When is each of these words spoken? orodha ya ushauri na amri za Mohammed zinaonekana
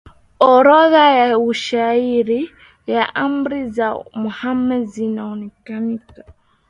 orodha 0.51 1.05
ya 1.19 1.37
ushauri 1.39 2.41
na 2.87 3.13
amri 3.15 3.69
za 3.71 3.93
Mohammed 4.15 4.85
zinaonekana 4.93 5.99